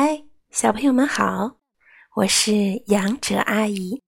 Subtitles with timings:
[0.00, 0.22] 嗨，
[0.52, 1.56] 小朋友们好，
[2.14, 4.00] 我是杨哲阿姨。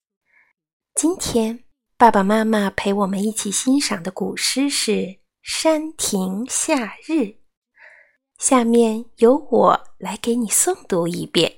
[0.95, 1.65] 今天
[1.97, 4.93] 爸爸妈妈陪我们一起欣赏的古诗是
[5.43, 7.13] 《山亭夏日》，
[8.39, 11.53] 下面由我来给你诵读一遍。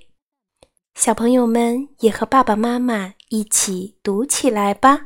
[0.95, 4.97] 小朋友们也和爸爸妈妈一起读起来吧。《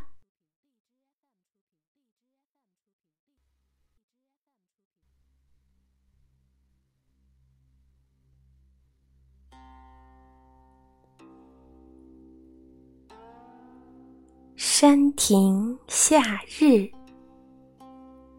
[14.78, 16.64] 山亭夏日》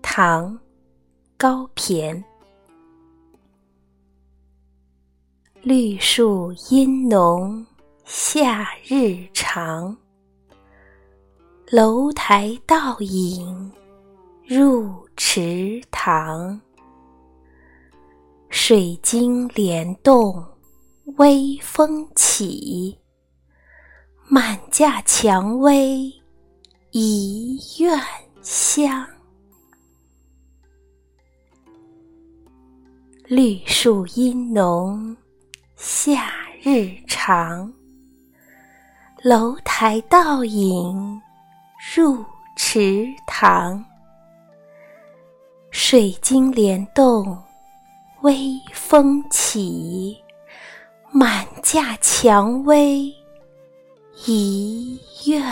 [0.04, 0.54] 唐·
[1.36, 2.23] 高骈，
[5.64, 7.66] 绿树阴浓，
[8.05, 9.98] 夏日长。
[11.72, 13.72] 楼台倒影
[14.45, 16.62] 入池塘，
[18.50, 20.45] 水晶帘动
[21.17, 22.95] 微风起，
[24.30, 26.14] 满架蔷薇。
[27.00, 27.95] 一院
[28.42, 29.08] 香，
[33.26, 35.16] 绿树阴浓，
[35.76, 37.72] 夏日长。
[39.22, 41.22] 楼台倒影
[41.94, 43.86] 入池塘，
[45.70, 47.39] 水晶帘动
[48.22, 50.17] 微风起，
[51.11, 53.14] 满架蔷薇
[54.26, 55.44] 一院。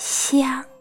[0.00, 0.79] 香。